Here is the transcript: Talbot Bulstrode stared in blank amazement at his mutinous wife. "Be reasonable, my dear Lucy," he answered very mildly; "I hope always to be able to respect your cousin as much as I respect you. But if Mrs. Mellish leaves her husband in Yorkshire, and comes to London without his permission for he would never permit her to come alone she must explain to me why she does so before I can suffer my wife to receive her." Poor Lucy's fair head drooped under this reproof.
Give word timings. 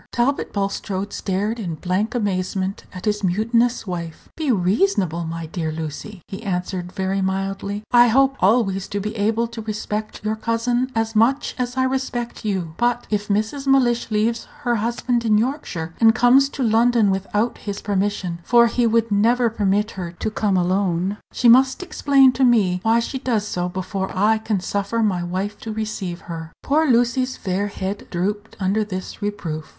Talbot 0.11 0.51
Bulstrode 0.51 1.13
stared 1.13 1.59
in 1.59 1.75
blank 1.75 2.15
amazement 2.15 2.85
at 2.91 3.05
his 3.05 3.23
mutinous 3.23 3.85
wife. 3.85 4.29
"Be 4.35 4.51
reasonable, 4.51 5.25
my 5.25 5.45
dear 5.45 5.71
Lucy," 5.71 6.23
he 6.27 6.41
answered 6.41 6.91
very 6.91 7.21
mildly; 7.21 7.83
"I 7.91 8.07
hope 8.07 8.35
always 8.39 8.87
to 8.87 8.99
be 8.99 9.15
able 9.15 9.45
to 9.49 9.61
respect 9.61 10.21
your 10.25 10.35
cousin 10.35 10.91
as 10.95 11.15
much 11.15 11.53
as 11.59 11.77
I 11.77 11.83
respect 11.83 12.43
you. 12.43 12.73
But 12.77 13.05
if 13.11 13.27
Mrs. 13.27 13.67
Mellish 13.67 14.09
leaves 14.09 14.47
her 14.61 14.77
husband 14.77 15.23
in 15.23 15.37
Yorkshire, 15.37 15.93
and 15.99 16.15
comes 16.15 16.49
to 16.49 16.63
London 16.63 17.11
without 17.11 17.59
his 17.59 17.79
permission 17.79 18.39
for 18.43 18.65
he 18.65 18.87
would 18.87 19.11
never 19.11 19.51
permit 19.51 19.91
her 19.91 20.13
to 20.13 20.31
come 20.31 20.57
alone 20.57 21.17
she 21.31 21.47
must 21.47 21.83
explain 21.83 22.31
to 22.31 22.43
me 22.43 22.79
why 22.81 22.99
she 22.99 23.19
does 23.19 23.47
so 23.47 23.69
before 23.69 24.09
I 24.17 24.39
can 24.39 24.61
suffer 24.61 25.03
my 25.03 25.21
wife 25.21 25.59
to 25.59 25.71
receive 25.71 26.21
her." 26.21 26.53
Poor 26.63 26.89
Lucy's 26.89 27.37
fair 27.37 27.67
head 27.67 28.07
drooped 28.09 28.57
under 28.59 28.83
this 28.83 29.21
reproof. 29.21 29.69